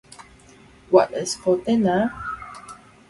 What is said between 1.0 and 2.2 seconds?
is for dinner?